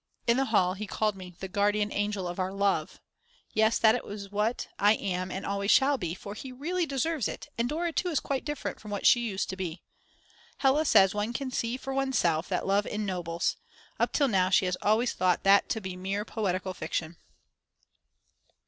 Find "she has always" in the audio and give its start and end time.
14.49-15.13